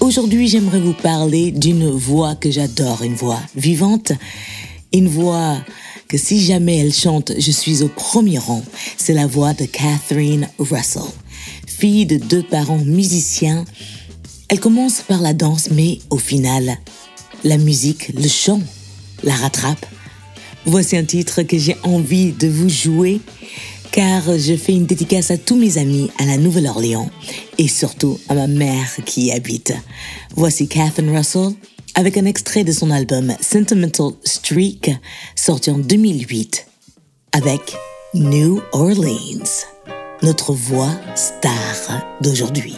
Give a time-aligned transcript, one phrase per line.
[0.00, 4.12] Aujourd'hui, j'aimerais vous parler d'une voix que j'adore, une voix vivante,
[4.92, 5.56] une voix
[6.06, 8.62] que si jamais elle chante, je suis au premier rang.
[8.96, 11.02] C'est la voix de Catherine Russell.
[11.66, 13.64] Fille de deux parents musiciens,
[14.48, 16.78] elle commence par la danse, mais au final,
[17.42, 18.60] la musique, le chant,
[19.24, 19.84] la rattrape.
[20.64, 23.20] Voici un titre que j'ai envie de vous jouer
[23.90, 27.10] car je fais une dédicace à tous mes amis à la Nouvelle-Orléans
[27.58, 29.74] et surtout à ma mère qui y habite.
[30.34, 31.52] Voici Catherine Russell
[31.94, 34.90] avec un extrait de son album Sentimental Streak
[35.34, 36.66] sorti en 2008
[37.32, 37.76] avec
[38.14, 39.66] New Orleans,
[40.22, 42.76] notre voix star d'aujourd'hui.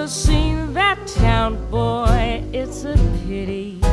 [0.00, 2.94] Never seen that town, boy, it's a
[3.26, 3.89] pity.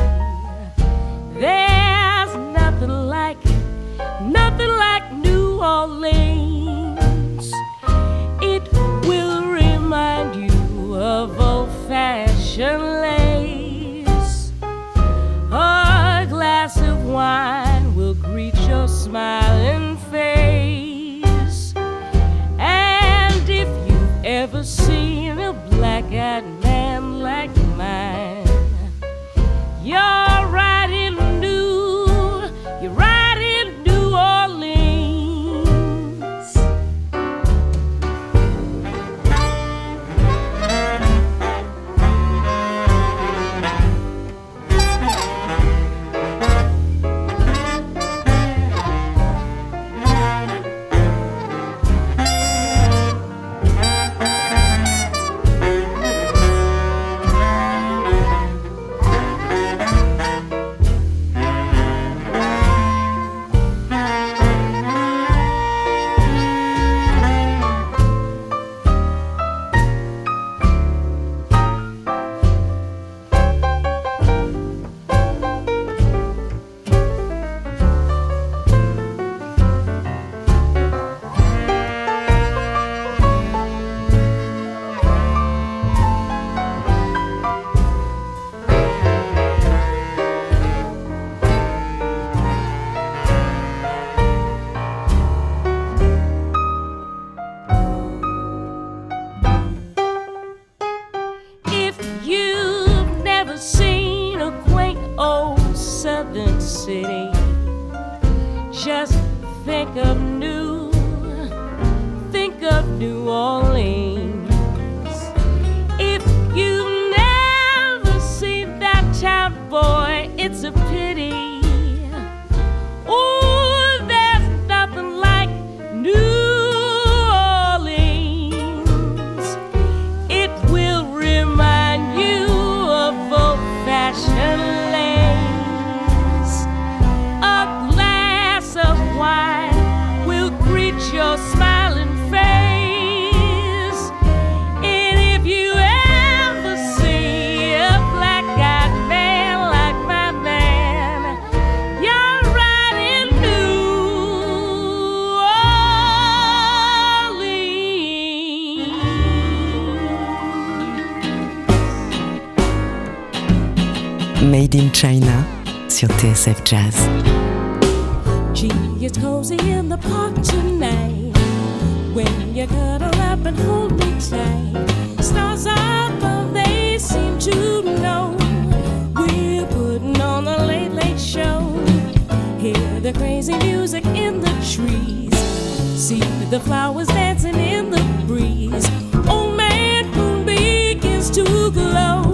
[186.58, 188.88] The flowers dancing in the breeze.
[189.28, 192.32] Old man Moon begins to glow.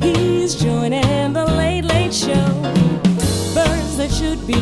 [0.00, 2.46] He's joining the late, late show.
[3.54, 4.60] Birds that should be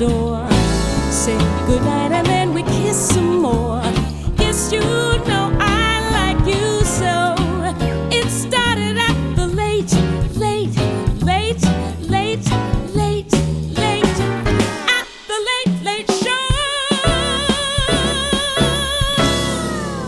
[0.00, 0.48] door,
[1.10, 1.36] say
[1.66, 3.82] goodnight, and then we kiss some more.
[4.38, 7.34] Yes, you know I like you so.
[8.10, 9.92] It started at the late,
[10.38, 10.74] late,
[11.22, 11.62] late,
[12.08, 12.48] late,
[12.96, 13.30] late,
[13.76, 14.20] late,
[14.88, 16.48] at the late, late show.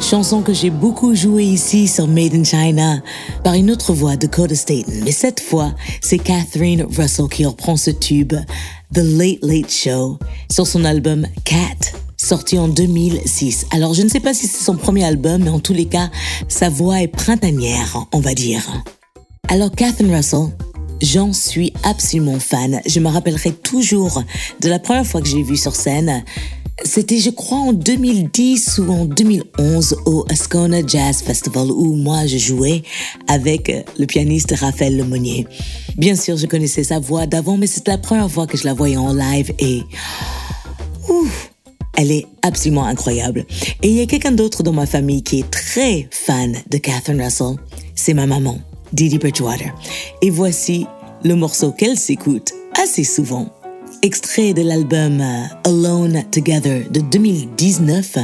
[0.00, 3.02] Chanson que j'ai beaucoup jouée ici sur Made in China
[3.44, 5.02] par une autre voix, Dakota Staten.
[5.04, 8.34] Mais cette fois, c'est Catherine Russell qui reprend ce tube,
[8.94, 10.18] The Late Late Show,
[10.50, 13.64] sur son album Cat, sorti en 2006.
[13.70, 16.10] Alors je ne sais pas si c'est son premier album, mais en tous les cas,
[16.48, 18.62] sa voix est printanière, on va dire.
[19.48, 20.48] Alors Catherine Russell,
[21.00, 22.82] j'en suis absolument fan.
[22.84, 24.22] Je me rappellerai toujours
[24.60, 26.22] de la première fois que je l'ai vue sur scène.
[26.84, 32.38] C'était, je crois, en 2010 ou en 2011 au Ascona Jazz Festival où moi je
[32.38, 32.82] jouais
[33.29, 35.46] avec euh, le pianiste Raphaël Lemonnier.
[35.96, 38.75] Bien sûr, je connaissais sa voix d'avant, mais c'était la première fois que je la
[38.75, 39.82] voyais en live et
[41.08, 41.52] Ouf,
[41.96, 43.44] elle est absolument incroyable.
[43.82, 47.20] Et il y a quelqu'un d'autre dans ma famille qui est très fan de Catherine
[47.20, 47.56] Russell.
[47.94, 48.58] C'est ma maman,
[48.93, 49.75] Didi Bridgewater.
[50.20, 50.87] Et voici
[51.25, 53.49] le morceau qu'elle s'écoute assez souvent.
[54.04, 58.19] Extrait de l'album euh, Alone Together de 2019.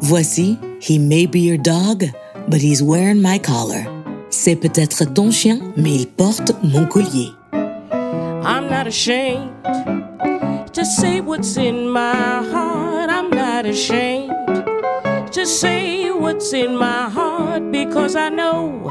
[0.00, 2.08] Voici He may be your dog,
[2.46, 3.86] but he's wearing my collar.
[4.30, 7.32] C'est peut-être ton chien, mais il porte mon collier.
[7.52, 9.50] I'm not ashamed
[10.72, 13.10] to say what's in my heart.
[13.10, 14.30] I'm not ashamed
[15.32, 18.88] to say what's in my heart because I know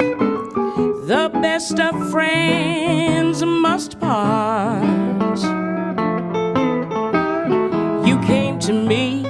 [1.07, 4.83] the best of friends must part.
[8.65, 9.23] To me,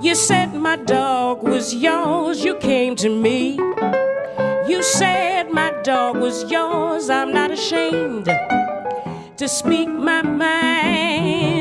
[0.00, 2.44] you said my dog was yours.
[2.44, 3.56] You came to me,
[4.68, 7.10] you said my dog was yours.
[7.10, 8.26] I'm not ashamed
[9.36, 11.59] to speak my mind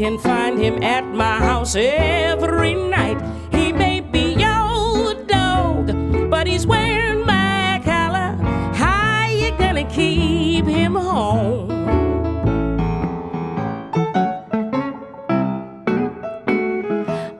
[0.00, 3.20] can find him at my house every night.
[3.52, 8.32] He may be your dog, but he's wearing my collar.
[8.72, 11.70] How you gonna keep him home?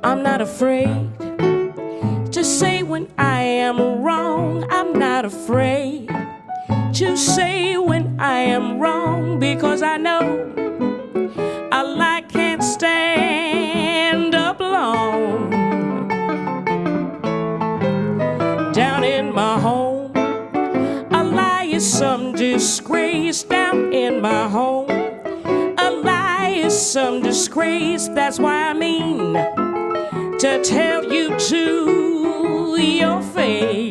[0.05, 1.09] I'm not afraid
[2.31, 4.67] to say when I am wrong.
[4.71, 6.11] I'm not afraid
[6.93, 10.50] to say when I am wrong because I know
[11.73, 12.10] a lie
[18.73, 23.43] Down in my home, a lie is some disgrace.
[23.43, 28.07] Down in my home, a lie is some disgrace.
[28.09, 29.35] That's why I mean
[30.39, 33.90] to tell you to your face.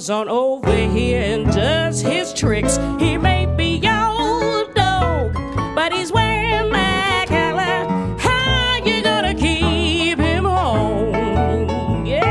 [0.00, 2.78] Comes on over here and does his tricks.
[2.98, 5.34] He may be your dog,
[5.74, 7.86] but he's wearing my collar.
[8.18, 12.06] How you gonna keep him home?
[12.06, 12.30] Yeah.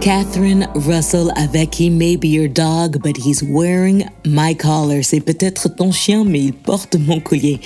[0.00, 5.04] Catherine Russell avec He May Be Your Dog, but He's Wearing My Collar.
[5.04, 7.60] C'est peut-être ton chien, mais il porte mon collier.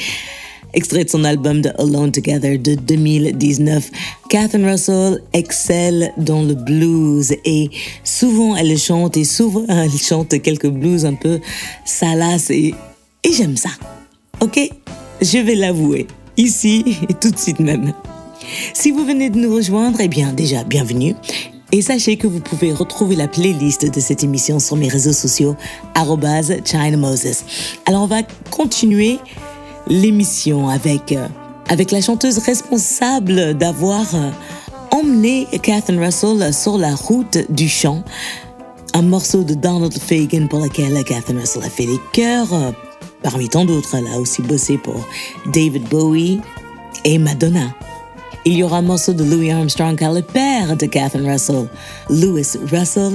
[0.75, 3.90] Extrait de son album de Alone Together de 2019.
[4.28, 7.71] Catherine Russell excelle dans le blues et
[8.02, 11.38] souvent elle chante et souvent elle chante quelques blues un peu
[11.85, 12.75] salaces et,
[13.25, 13.71] j'aime ça.
[14.40, 14.59] Ok?
[15.23, 16.09] Je vais l'avouer.
[16.37, 17.93] Ici et tout de suite même.
[18.75, 21.14] Si vous venez de nous rejoindre, eh bien déjà, bienvenue.
[21.71, 25.57] Et sachez que vous pouvez retrouver la playlist de cette émission sur mes réseaux sociaux,
[26.64, 27.45] China Moses.
[27.87, 29.19] Alors on va continuer
[29.86, 31.28] l'émission avec, euh,
[31.68, 34.30] avec la chanteuse responsable d'avoir euh,
[34.90, 38.02] emmené Catherine Russell sur la route du chant.
[38.94, 42.52] Un morceau de Donald Fagan pour lequel Catherine Russell a fait les chœurs.
[42.52, 42.70] euh,
[43.22, 44.96] Parmi tant d'autres, elle a aussi bossé pour
[45.46, 46.40] David Bowie
[47.04, 47.74] et Madonna.
[48.46, 51.66] Il y aura un morceau de Louis Armstrong car le père de Catherine Russell,
[52.10, 53.14] Louis Russell,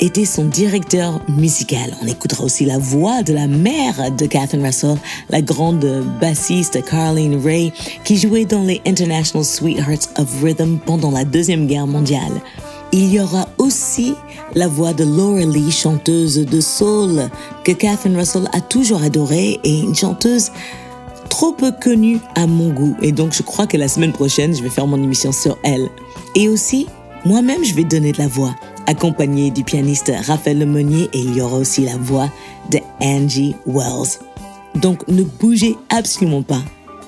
[0.00, 1.96] était son directeur musical.
[2.02, 4.98] On écoutera aussi la voix de la mère de Catherine Russell,
[5.30, 7.72] la grande bassiste Carlene Ray,
[8.04, 12.42] qui jouait dans les International Sweethearts of Rhythm pendant la Deuxième Guerre mondiale.
[12.92, 14.12] Il y aura aussi
[14.54, 17.30] la voix de Laura Lee, chanteuse de soul,
[17.64, 20.50] que Catherine Russell a toujours adorée et une chanteuse
[21.28, 22.96] trop peu connue à mon goût.
[23.02, 25.88] Et donc, je crois que la semaine prochaine, je vais faire mon émission sur elle.
[26.34, 26.86] Et aussi,
[27.24, 28.54] moi-même, je vais donner de la voix,
[28.86, 32.30] accompagnée du pianiste Raphaël Lemonnier, et il y aura aussi la voix
[32.70, 34.18] de Angie Wells.
[34.74, 36.62] Donc, ne bougez absolument pas.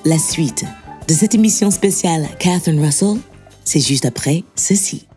[0.05, 0.65] La suite
[1.07, 3.17] de cette émission spéciale Catherine Russell,
[3.65, 5.08] c'est juste après ceci.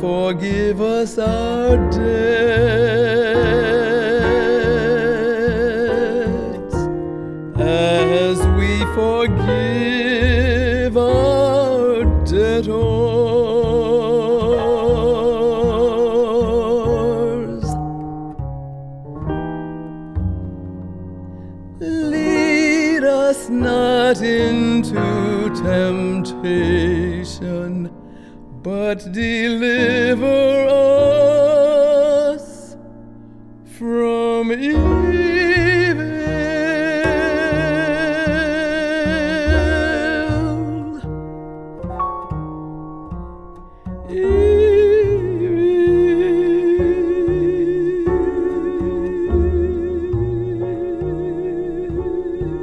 [0.00, 2.69] Forgive us our debts,
[28.90, 30.66] but deliver
[32.34, 32.76] us
[33.78, 34.80] from evil.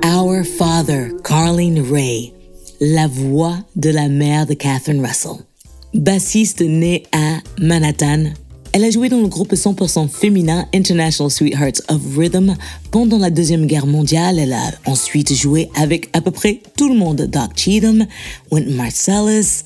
[0.04, 2.34] Our Father, Carlene Ray,
[2.82, 5.48] la voix de la mère de Catherine Russell.
[5.94, 8.26] Bassiste née à Manhattan,
[8.74, 12.56] elle a joué dans le groupe 100% féminin International Sweethearts of Rhythm
[12.92, 14.38] pendant la Deuxième Guerre mondiale.
[14.38, 18.06] Elle a ensuite joué avec à peu près tout le monde, Doc Cheatham,
[18.52, 19.64] Wynton Marsalis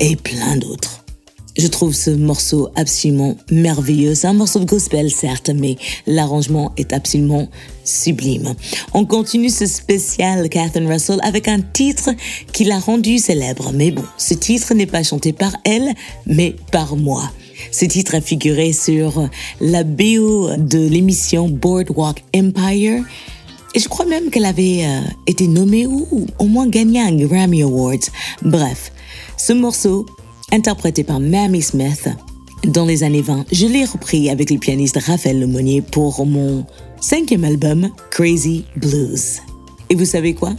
[0.00, 0.99] et plein d'autres.
[1.60, 4.14] Je trouve ce morceau absolument merveilleux.
[4.14, 5.76] C'est un morceau de gospel, certes, mais
[6.06, 7.48] l'arrangement est absolument
[7.84, 8.54] sublime.
[8.94, 12.12] On continue ce spécial Catherine Russell avec un titre
[12.54, 13.72] qui l'a rendu célèbre.
[13.74, 15.92] Mais bon, ce titre n'est pas chanté par elle,
[16.24, 17.30] mais par moi.
[17.72, 19.28] Ce titre a figuré sur
[19.60, 23.04] la BO de l'émission Boardwalk Empire.
[23.74, 27.60] Et je crois même qu'elle avait euh, été nommée ou au moins gagné un Grammy
[27.60, 28.08] Awards.
[28.40, 28.92] Bref,
[29.36, 30.06] ce morceau
[30.52, 32.08] interprété par Mamie Smith.
[32.64, 36.64] Dans les années 20, je l'ai repris avec le pianiste Raphaël Lemonnier pour mon
[37.00, 39.40] cinquième album Crazy Blues.
[39.88, 40.52] Et vous savez quoi?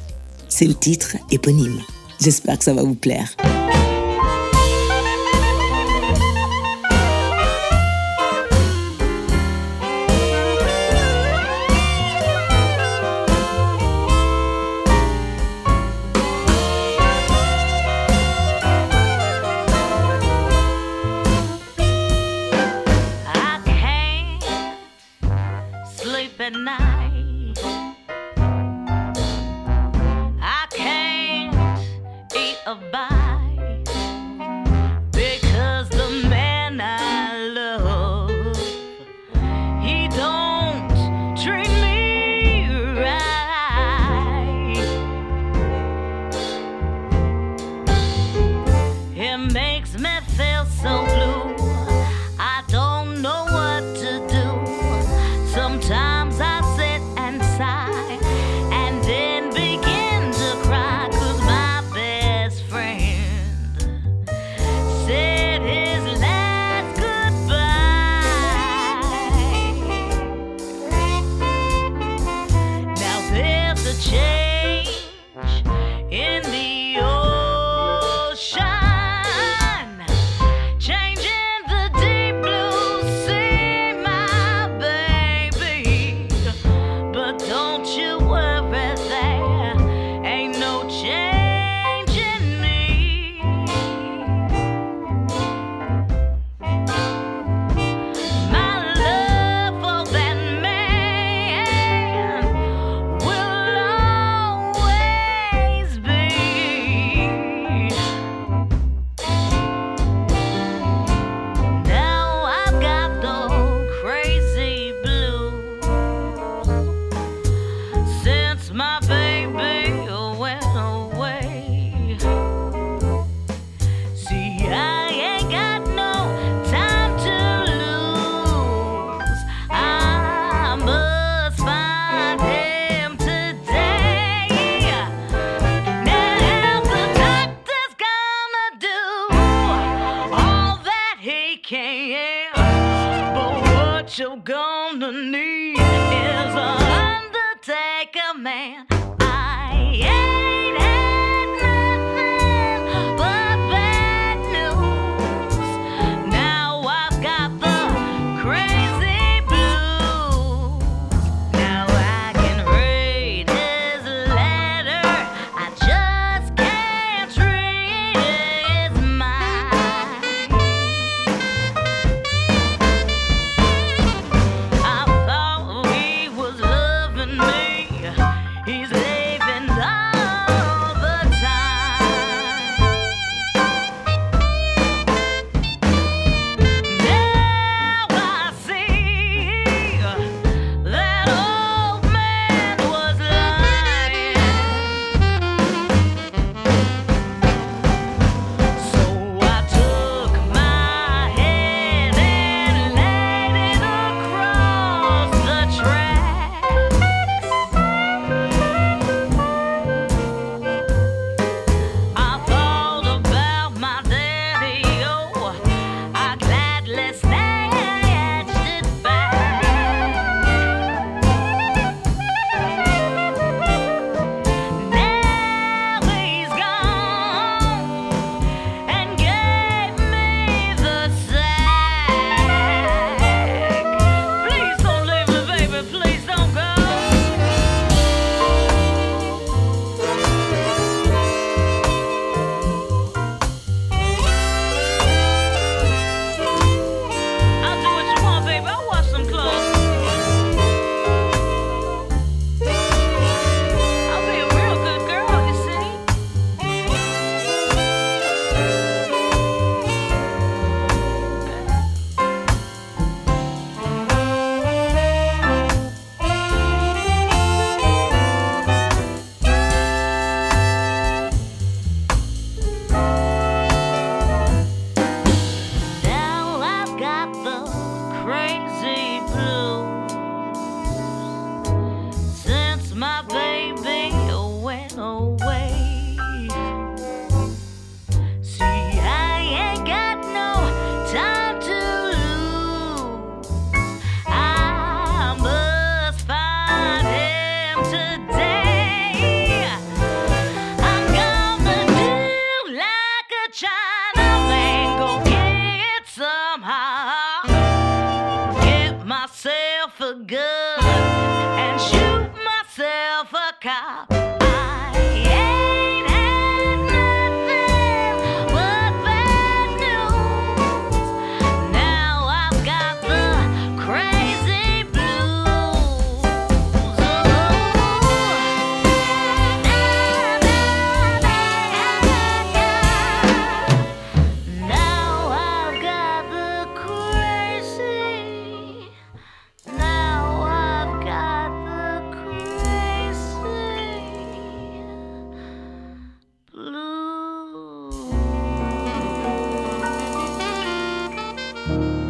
[0.49, 1.79] C'est le titre éponyme.
[2.19, 3.35] J'espère que ça va vous plaire.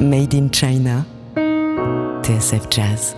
[0.01, 3.15] Made in China, TSF Jazz.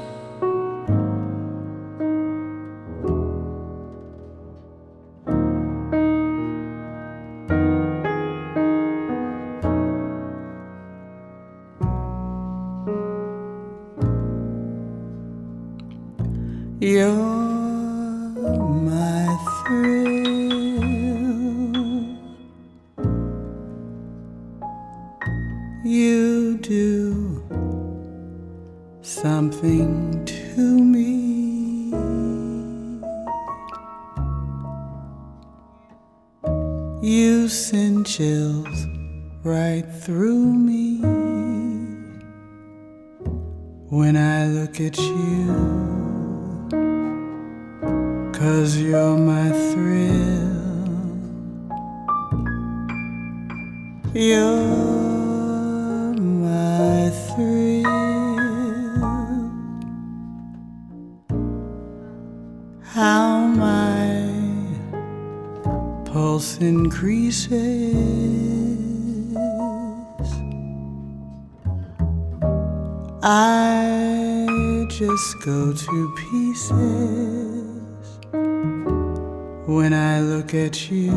[80.44, 81.12] Look at you.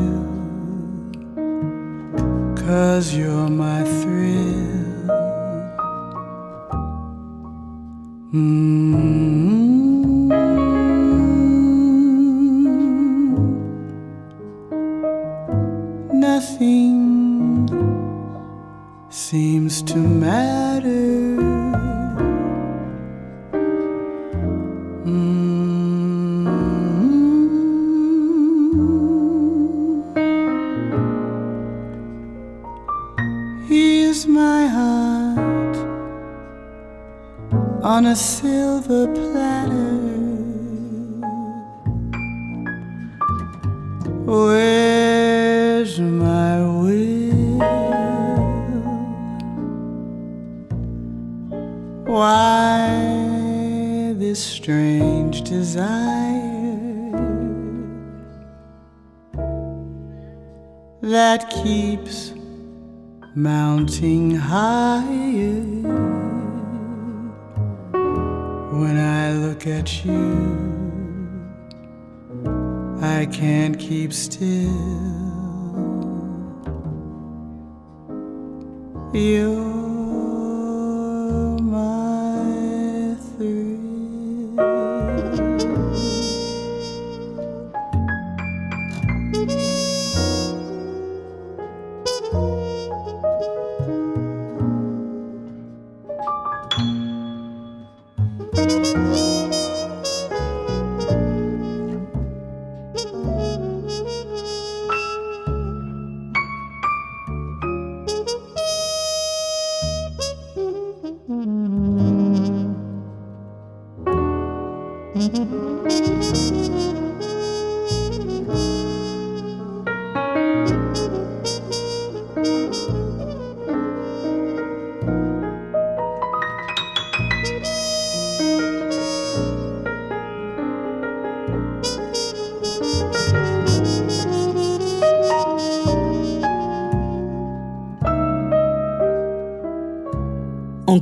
[2.57, 5.07] Cause you're my thrill.
[8.33, 8.76] Mm.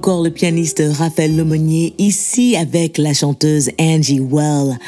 [0.04, 4.78] Encore le pianiste Raphaël Lemonnier, ici avec la chanteuse Angie Well,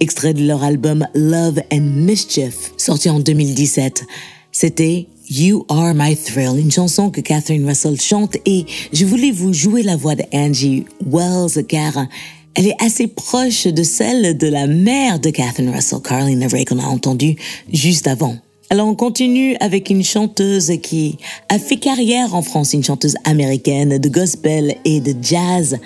[0.00, 4.04] extrait de leur album Love and Mischief, sorti en 2017.
[4.52, 9.54] C'était You Are My Thrill, une chanson que Catherine Russell chante et je voulais vous
[9.54, 12.06] jouer la voix de Angie Wells car
[12.54, 16.80] elle est assez proche de celle de la mère de Catherine Russell, Carlene Ray, qu'on
[16.80, 17.36] a entendue
[17.72, 18.36] juste avant.
[18.68, 23.98] Alors on continue avec une chanteuse qui a fait carrière en France, une chanteuse américaine
[23.98, 25.78] de gospel et de jazz.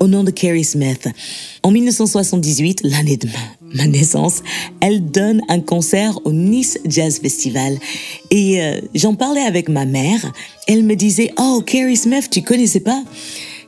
[0.00, 1.08] au nom de Carrie Smith.
[1.62, 3.28] En 1978, l'année de
[3.72, 4.42] ma, naissance,
[4.80, 7.78] elle donne un concert au Nice Jazz Festival.
[8.30, 10.32] Et euh, j'en parlais avec ma mère.
[10.66, 13.02] Elle me disait, oh, Carrie Smith, tu connaissais pas?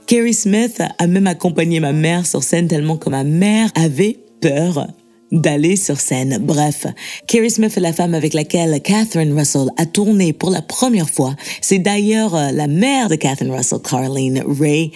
[0.06, 4.88] Carrie Smith a même accompagné ma mère sur scène tellement que ma mère avait peur
[5.32, 6.38] d'aller sur scène.
[6.40, 6.86] Bref,
[7.26, 11.34] Carrie Smith est la femme avec laquelle Catherine Russell a tourné pour la première fois.
[11.60, 14.92] C'est d'ailleurs euh, la mère de Catherine Russell, Carlene Ray,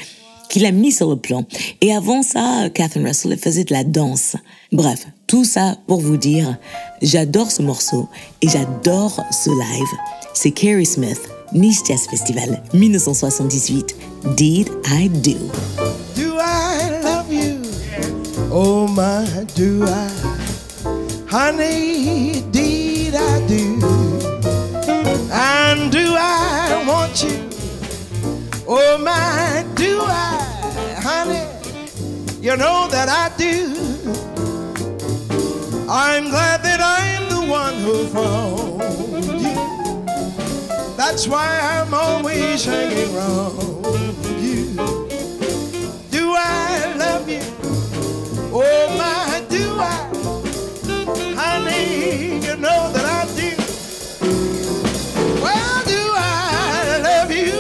[0.48, 1.44] qui l'a mis sur le plan.
[1.80, 4.36] Et avant ça, Catherine Russell faisait de la danse.
[4.72, 6.58] Bref, tout ça pour vous dire,
[7.02, 8.08] j'adore ce morceau
[8.42, 9.88] et j'adore ce live.
[10.34, 11.20] C'est Carrie Smith,
[11.52, 13.96] Nice Jazz Festival 1978.
[14.36, 15.38] Did I Do?
[16.14, 17.19] Do I love?
[18.52, 20.08] Oh my, do I?
[21.28, 23.78] Honey, did I do?
[25.32, 27.48] And do I want you?
[28.66, 30.96] Oh my, do I?
[30.98, 31.46] Honey,
[32.40, 33.72] you know that I do.
[35.88, 40.96] I'm glad that I'm the one who found you.
[40.96, 44.29] That's why I'm always hanging around
[48.62, 50.06] Oh my, do I?
[51.34, 53.56] Honey, you know that I do.
[55.40, 57.54] Well, do I love you?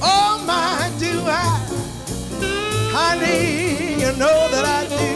[0.00, 1.66] Oh my, do I?
[2.94, 5.06] Honey, you know that I do.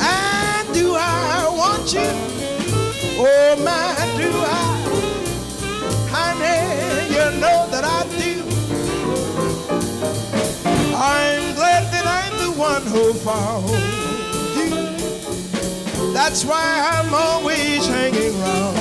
[0.00, 2.10] And do I want you?
[3.20, 3.97] Oh my,
[12.98, 13.62] so far.
[16.12, 18.77] That's why I'm always hanging around.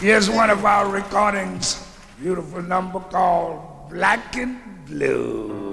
[0.00, 1.86] Here's one of our recordings,
[2.18, 5.69] beautiful number called Black and Blue.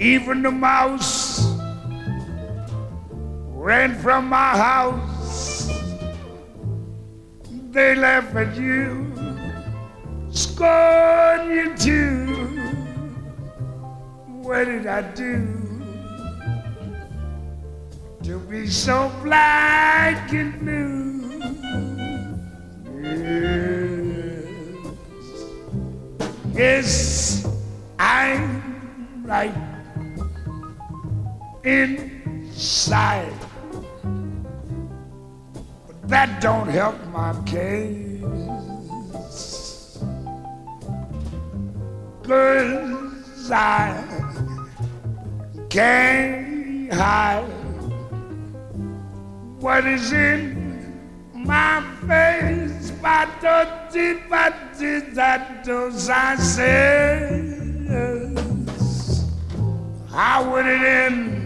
[0.00, 1.44] Even the mouse
[3.52, 5.68] ran from my house.
[7.70, 9.12] They laugh at you,
[10.30, 12.26] scorn you too.
[14.40, 15.46] What did I do
[18.22, 21.20] to be so black and blue?
[26.54, 27.46] Yes, yes,
[27.98, 29.69] I'm right
[31.64, 33.32] inside,
[35.86, 38.22] but that don't help my case.
[42.22, 44.02] Cause I
[45.68, 47.44] can't hide
[49.60, 50.94] what is in
[51.34, 52.90] my face.
[53.00, 57.56] Patoti patitatos, I says,
[60.10, 61.39] how would it end?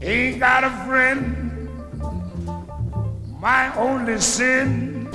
[0.00, 1.68] Ain't got a friend.
[3.40, 5.08] My only sin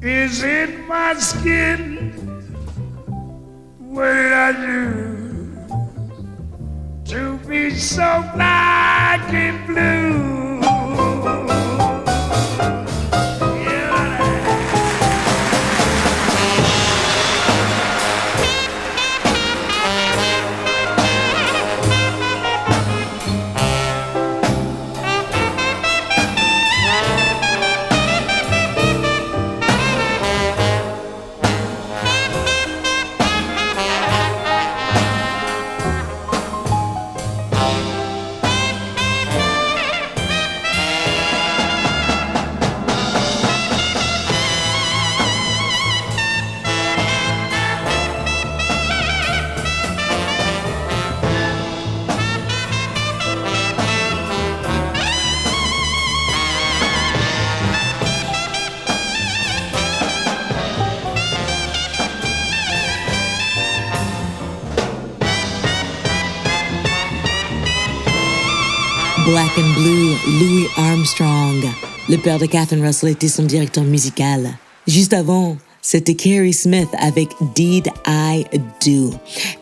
[0.00, 2.12] is in my skin.
[3.78, 5.56] What did I do
[7.06, 10.37] to be so black and blue?
[72.18, 74.50] Le père de Catherine Russell était son directeur musical.
[74.88, 78.44] Juste avant, c'était Carrie Smith avec Did I
[78.84, 79.12] Do.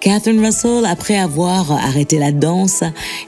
[0.01, 2.83] Catherine Russell, après avoir arrêté la danse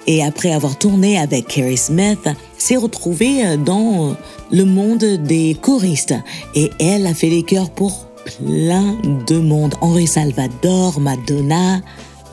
[0.06, 2.26] et après avoir tourné avec Carrie Smith,
[2.56, 4.16] s'est retrouvée dans
[4.50, 6.14] le monde des choristes
[6.54, 8.06] et elle a fait les chœurs pour
[8.38, 9.74] plein de monde.
[9.82, 11.82] Henri Salvador, Madonna,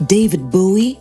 [0.00, 0.96] David Bowie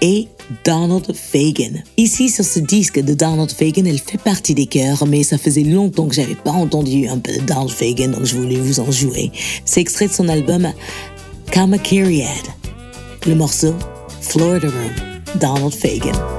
[0.00, 0.26] et
[0.64, 1.82] Donald Fagan.
[1.96, 5.62] Ici, sur ce disque de Donald Fagan, elle fait partie des chœurs, mais ça faisait
[5.62, 8.90] longtemps que j'avais pas entendu un peu de Donald Fagan, donc je voulais vous en
[8.90, 9.30] jouer.
[9.64, 10.72] C'est extrait de son album
[11.50, 12.28] Kamakiriad.
[13.26, 13.74] Le morceau
[14.20, 16.37] Florida Room, Donald Fagan.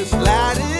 [0.00, 0.79] This light is.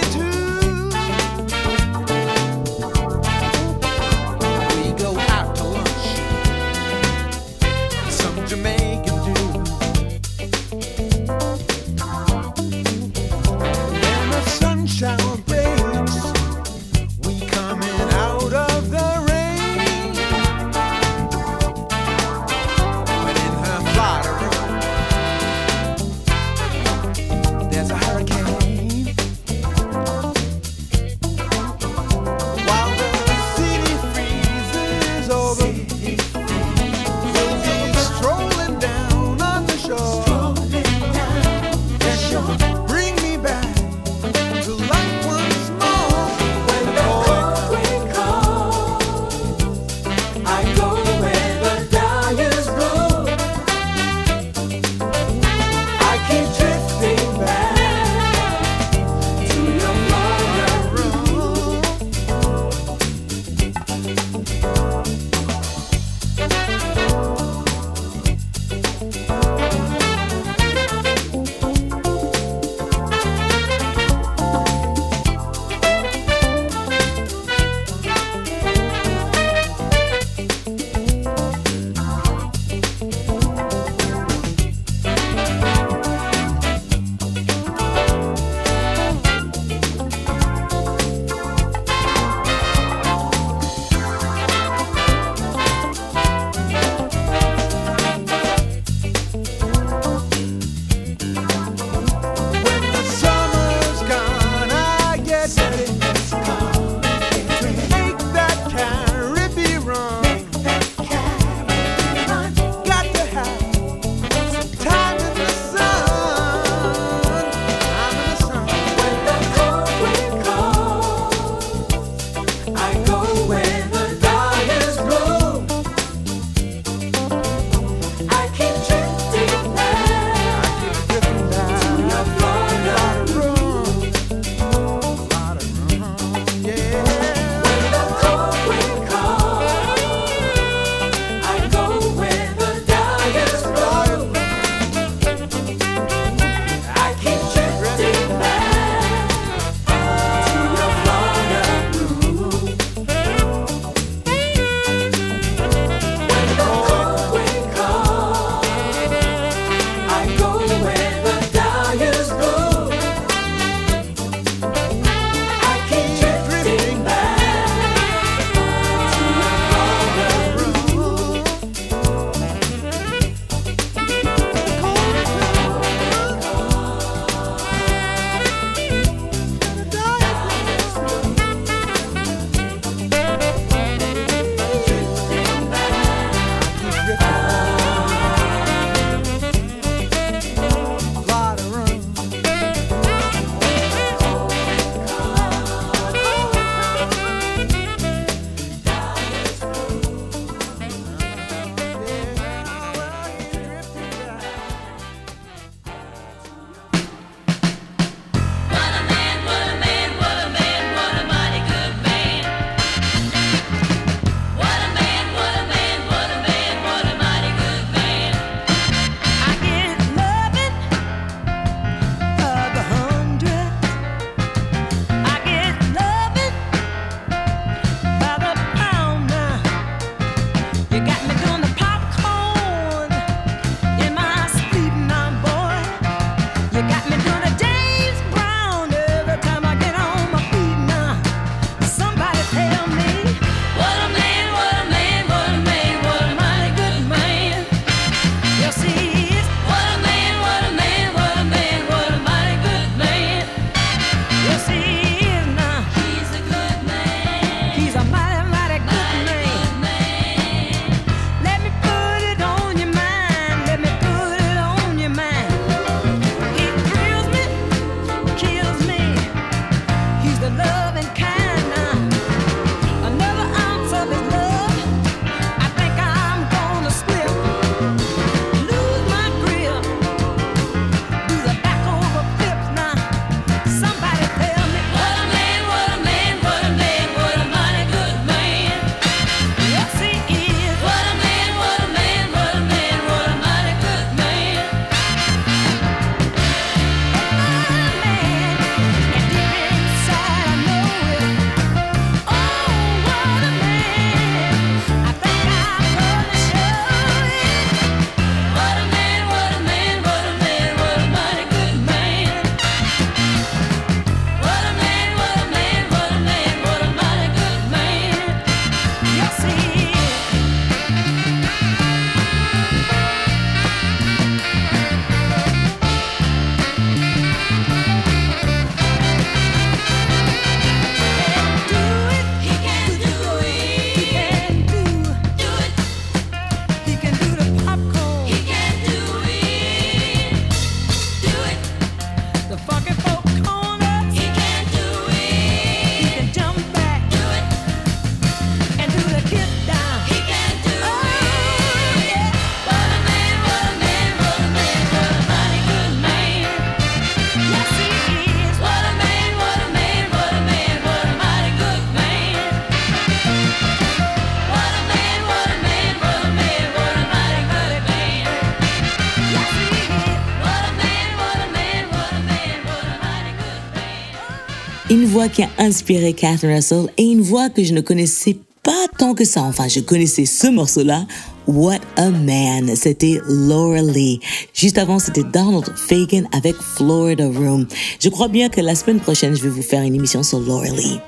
[374.91, 378.87] Une voix qui a inspiré Catherine Russell et une voix que je ne connaissais pas
[378.99, 379.43] tant que ça.
[379.43, 381.07] Enfin, je connaissais ce morceau-là.
[381.47, 382.75] What a Man.
[382.75, 384.19] C'était Laura Lee.
[384.53, 387.69] Juste avant, c'était Donald Fagan avec Florida Room.
[388.01, 390.67] Je crois bien que la semaine prochaine, je vais vous faire une émission sur Laura
[390.67, 390.99] Lee.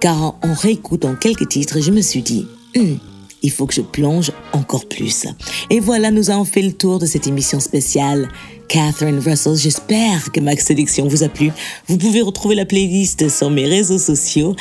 [0.00, 2.44] Car en réécoutant quelques titres, je me suis dit,
[2.76, 2.96] hmm,
[3.42, 5.26] il faut que je plonge encore plus.
[5.70, 8.28] Et voilà, nous avons fait le tour de cette émission spéciale.
[8.68, 11.50] Catherine Russell, j'espère que ma sélection vous a plu.
[11.86, 14.54] Vous pouvez retrouver la playlist sur mes réseaux sociaux,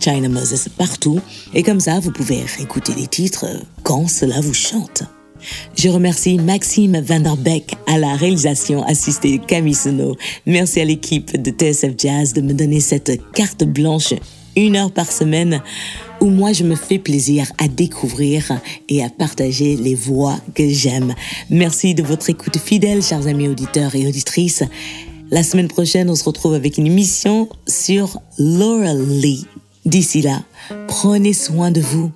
[0.00, 1.20] China Moses partout.
[1.54, 3.46] Et comme ça, vous pouvez écouter les titres
[3.84, 5.04] quand cela vous chante.
[5.76, 9.76] Je remercie Maxime Vanderbeck à la réalisation assistée de Camille.
[10.46, 14.14] Merci à l'équipe de TSF Jazz de me donner cette carte blanche
[14.56, 15.62] une heure par semaine
[16.24, 18.58] où moi je me fais plaisir à découvrir
[18.88, 21.14] et à partager les voix que j'aime.
[21.50, 24.64] Merci de votre écoute fidèle, chers amis auditeurs et auditrices.
[25.30, 29.46] La semaine prochaine, on se retrouve avec une émission sur Laura Lee.
[29.84, 30.42] D'ici là,
[30.88, 32.10] prenez soin de vous,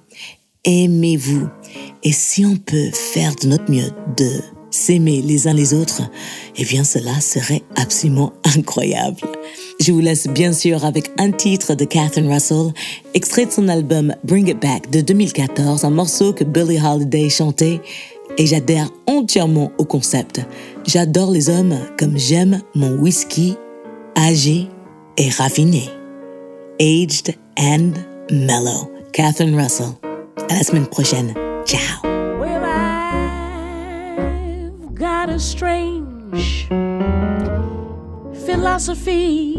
[0.65, 1.47] aimez-vous,
[2.03, 4.41] et si on peut faire de notre mieux de
[4.71, 6.03] s'aimer les uns les autres,
[6.57, 9.21] eh bien cela serait absolument incroyable.
[9.81, 12.73] Je vous laisse bien sûr avec un titre de Catherine Russell,
[13.15, 17.81] extrait de son album Bring It Back de 2014, un morceau que Billie Holiday chantait,
[18.37, 20.41] et j'adhère entièrement au concept.
[20.85, 23.55] J'adore les hommes comme j'aime mon whisky,
[24.17, 24.67] âgé
[25.17, 25.89] et raffiné.
[26.81, 27.93] Aged and
[28.31, 28.91] mellow.
[29.13, 29.95] Catherine Russell.
[30.49, 31.35] À la semaine prochaine.
[31.65, 32.09] Ciao.
[38.49, 39.57] Philosophy.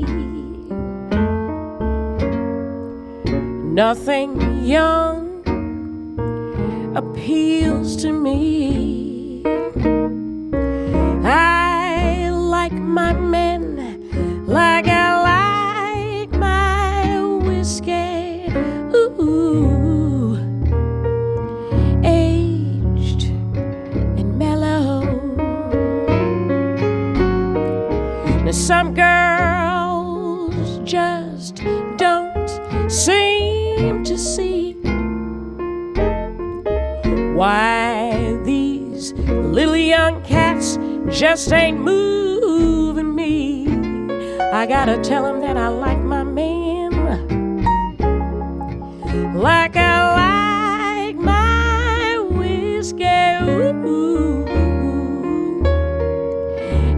[3.82, 4.32] Nothing
[4.66, 5.46] young
[6.96, 9.44] appeals to me.
[11.24, 13.59] I like my men
[37.40, 40.78] why these little young cats
[41.10, 43.66] just ain't moving me.
[44.52, 46.92] I gotta tell 'em that I like my man
[49.34, 53.06] like I like my whiskey.
[53.88, 54.44] Ooh,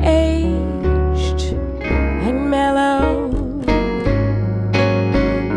[0.02, 1.54] aged
[2.28, 3.30] and mellow.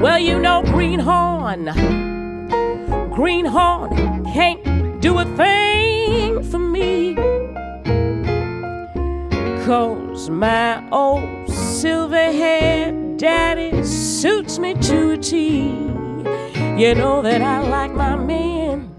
[0.03, 1.72] Well, you know, greenhorn,
[3.14, 4.74] greenhorn can't
[5.05, 7.14] do a thing for me.
[9.66, 15.59] Cause my old silver haired daddy suits me to a T.
[16.78, 18.98] You know that I like my men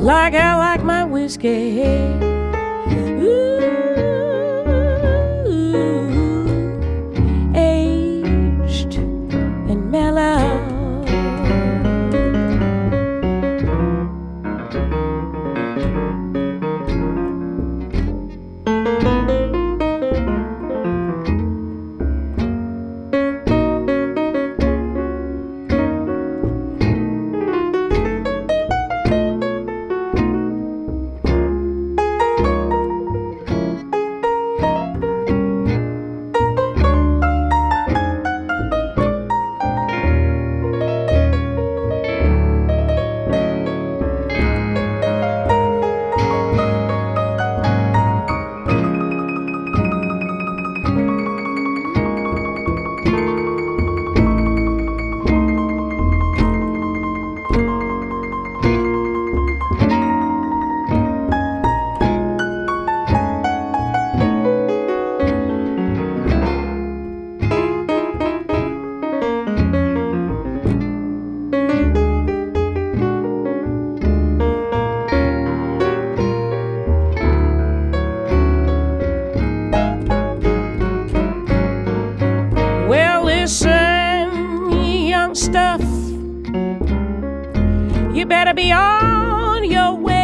[0.00, 2.41] like I like my whiskey.
[88.70, 90.22] On your way.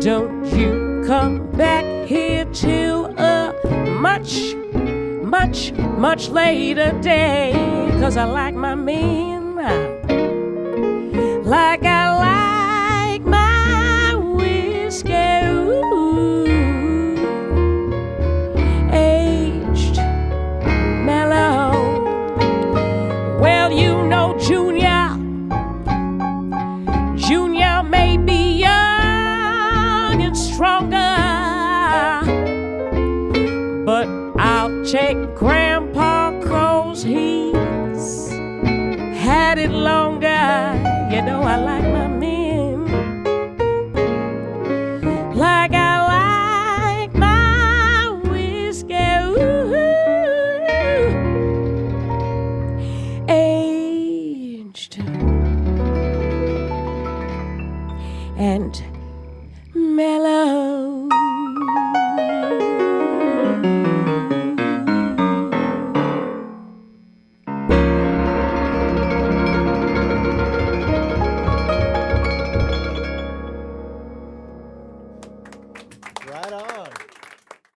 [0.00, 3.52] Don't you come back here till a
[4.00, 4.54] much,
[5.22, 7.52] much, much later day.
[8.00, 9.24] Cause I like my men
[11.44, 12.03] like I